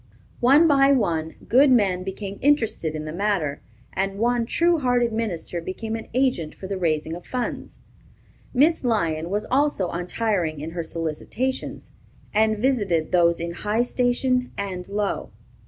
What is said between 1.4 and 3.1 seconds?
good men became interested in